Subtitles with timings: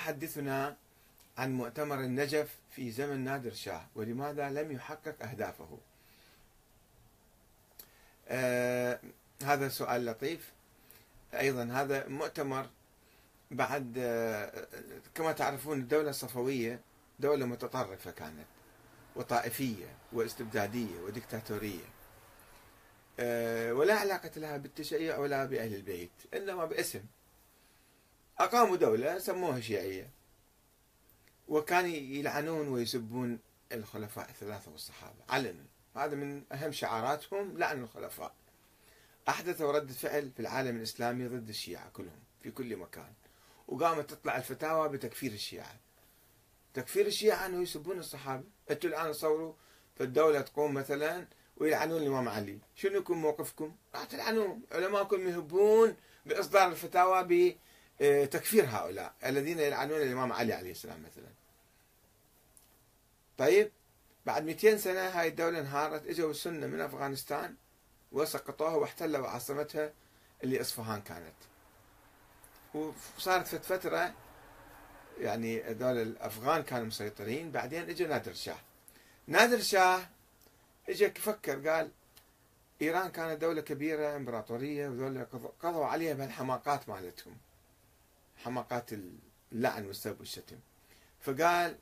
[0.00, 0.76] حدثنا
[1.38, 5.78] عن مؤتمر النجف في زمن نادر شاه ولماذا لم يحقق أهدافه؟
[8.28, 9.00] آه
[9.42, 10.52] هذا سؤال لطيف.
[11.34, 12.66] أيضا هذا مؤتمر
[13.50, 14.66] بعد آه
[15.14, 16.80] كما تعرفون الدولة الصفوية
[17.18, 18.46] دولة متطرفة كانت
[19.16, 21.84] وطائفية واستبدادية وديكتاتورية
[23.20, 27.02] آه ولا علاقة لها بالتشيع ولا بأهل البيت إنما باسم.
[28.40, 30.10] أقاموا دولة سموها شيعية.
[31.48, 33.38] وكانوا يلعنون ويسبون
[33.72, 35.24] الخلفاء الثلاثة والصحابة.
[35.28, 35.64] علنا
[35.96, 38.34] هذا من أهم شعاراتهم لعن الخلفاء.
[39.28, 43.12] أحدثوا ردة فعل في العالم الإسلامي ضد الشيعة كلهم في كل مكان.
[43.68, 45.76] وقامت تطلع الفتاوى بتكفير الشيعة.
[46.74, 48.44] تكفير الشيعة أنه يسبون الصحابة.
[48.70, 49.52] أنتم الآن تصوروا
[49.96, 51.26] فالدولة تقوم مثلا
[51.56, 52.58] ويلعنون الإمام علي.
[52.74, 57.24] شنو يكون موقفكم؟ راح تلعنون علماءكم يهبون بإصدار الفتاوى
[58.00, 61.28] بتكفير هؤلاء الذين يلعنون الإمام علي عليه السلام مثلا.
[63.38, 63.72] طيب
[64.26, 67.54] بعد 200 سنة هاي الدولة انهارت إجوا السنة من أفغانستان
[68.12, 69.92] وسقطوها واحتلوا عاصمتها
[70.44, 71.34] اللي إصفهان كانت.
[73.18, 74.14] وصارت فترة
[75.18, 78.58] يعني هذول الأفغان كانوا مسيطرين بعدين اجى نادر شاه.
[79.26, 80.08] نادر شاه
[80.88, 81.90] اجى فكر قال
[82.82, 85.26] إيران كانت دولة كبيرة إمبراطورية وذول
[85.62, 87.36] قضوا عليها بهالحماقات مالتهم.
[88.44, 88.90] حماقات
[89.52, 90.56] اللعن والسب والشتم.
[91.20, 91.76] فقال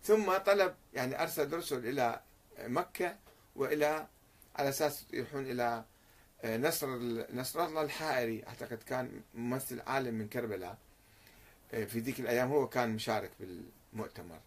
[0.04, 2.20] ثم طلب يعني أرسل رسل إلى
[2.58, 3.16] مكة
[3.56, 4.06] وإلى
[4.56, 5.84] على أساس يروحون إلى
[6.42, 6.86] آه، نصر
[7.34, 8.44] نصر الله الحائري.
[8.46, 10.78] أعتقد كان ممثل عالم من كربلاء
[11.72, 14.40] آه، في ذيك الأيام هو كان مشارك بالمؤتمر.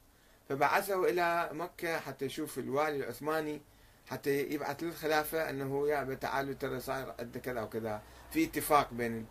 [0.51, 3.62] فبعثه إلى مكة حتى يشوف الوالي العثماني
[4.07, 8.01] حتى يبعث للخلافة أنه يا تعالوا ترى صاير عندنا كذا وكذا.
[8.31, 9.25] في اتفاق بين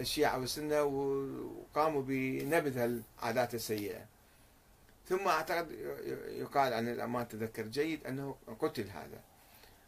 [0.00, 4.06] الشيعة والسنة وقاموا بنبذ العادات السيئة.
[5.08, 5.70] ثم أعتقد
[6.28, 9.20] يقال عن الأمان أتذكر جيد أنه قتل هذا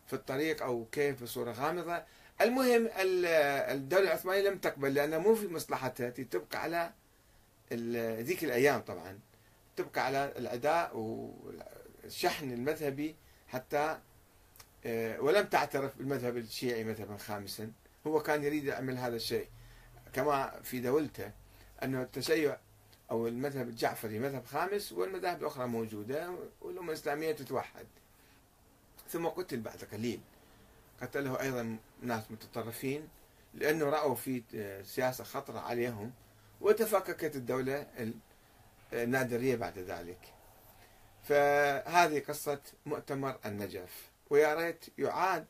[0.06, 2.02] في الطريق أو كيف بصورة غامضة.
[2.40, 6.92] المهم الدولة العثمانية لم تقبل لأنها مو في مصلحتها تبقى على
[8.22, 9.18] ذيك الأيام طبعا.
[9.76, 13.16] تبقى على العداء والشحن المذهبي
[13.48, 13.98] حتى
[14.86, 17.72] آه، ولم تعترف بالمذهب الشيعي مذهبا خامسا.
[18.06, 19.48] هو كان يريد يعمل هذا الشيء.
[20.12, 21.30] كما في دولته
[21.82, 22.56] أنه التشيع
[23.10, 27.86] أو المذهب الجعفري مذهب خامس والمذاهب الأخرى موجودة والأمة الإسلامية تتوحد.
[29.08, 30.20] ثم قتل بعد قليل.
[31.02, 33.08] قتله أيضا ناس متطرفين
[33.54, 34.42] لأنه رأوا في
[34.84, 36.12] سياسة خطرة عليهم.
[36.60, 37.86] وتفككت الدولة
[38.92, 40.18] النادرية بعد ذلك.
[41.22, 44.10] فهذه قصة مؤتمر النجف.
[44.30, 45.46] ويا ريت يعاد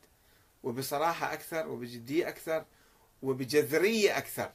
[0.63, 2.65] وبصراحة أكثر وبجدية أكثر
[3.23, 4.53] وبجذرية أكثر.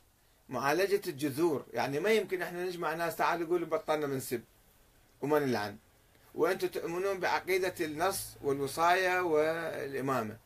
[0.50, 1.66] معالجة الجذور.
[1.74, 4.44] يعني ما يمكن إحنا نجمع ناس تعالوا يقولوا بطلنا منسب
[5.22, 5.78] وما نلعن.
[6.36, 10.38] وأنتم تؤمنون بعقيدة النص والوصاية والإمامة.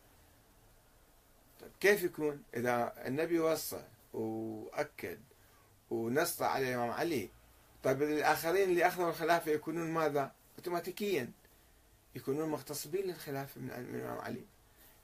[1.62, 3.84] طيب كيف يكون؟ إذا النبي وصى
[4.14, 5.20] وأكد
[5.90, 7.30] ونص على الإمام علي
[7.86, 11.32] طيب الآخرين اللي أخذوا الخلافة يكونون ماذا؟ اوتوماتيكيا.
[12.16, 14.46] يكونون مغتصبين للخلافة من الإمام علي.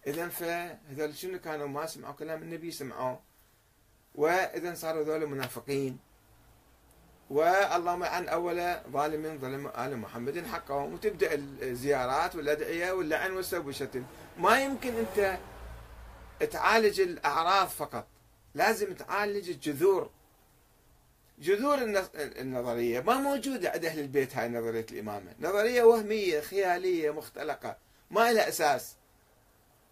[0.07, 3.19] إذا فهذول شنو كانوا؟ ما سمعوا كلام النبي سمعوه.
[4.15, 5.99] وإذا صاروا هذول منافقين.
[7.29, 10.93] واللهم عن أول ظالم ظلم آل محمد حقهم.
[10.93, 14.03] وتبدأ الزيارات والأدعية واللعن والسب والشتم.
[14.37, 15.37] ما يمكن أنت
[16.51, 18.07] تعالج الأعراض فقط.
[18.55, 20.09] لازم تعالج الجذور.
[21.41, 21.77] جذور
[22.15, 22.99] النظرية.
[22.99, 25.35] ما موجودة عند أهل البيت هاي نظرية الإمامة.
[25.39, 27.77] نظرية وهمية خيالية مختلقة.
[28.11, 28.95] ما لها أساس.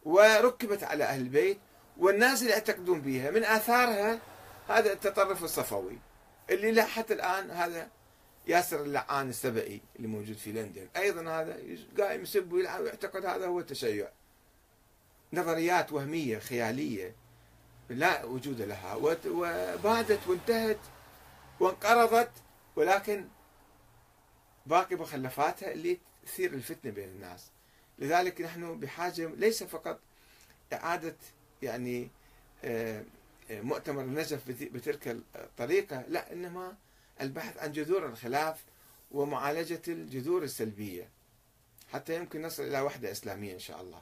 [0.03, 1.57] وركبت على أهل البيت
[1.97, 4.19] والناس اللي يعتقدون بها من آثارها
[4.67, 5.97] هذا التطرف الصفوي.
[6.49, 7.87] اللي له حتى الآن هذا
[8.47, 10.87] ياسر اللعان السبئي اللي موجود في لندن.
[10.97, 11.57] أيضا هذا
[11.99, 14.09] قايم يسب ويعتقد هذا هو التشيع.
[15.33, 17.15] نظريات وهمية خيالية
[17.89, 18.95] لا وجود لها.
[19.25, 20.77] وبادت وانتهت
[21.59, 22.31] وانقرضت
[22.75, 23.27] ولكن
[24.65, 27.51] باقي مخلفاتها اللي تثير الفتنة بين الناس.
[27.99, 29.99] لذلك نحن بحاجة ليس فقط
[30.73, 31.15] إعادة
[31.61, 32.09] يعني
[32.63, 33.03] آه،
[33.51, 36.77] آه، مؤتمر النجف بتلك الطريقة لا إنما
[37.21, 38.63] البحث عن جذور الخلاف
[39.11, 41.09] ومعالجة الجذور السلبية.
[41.93, 44.01] حتى يمكن نصل إلى وحدة إسلامية إن شاء الله.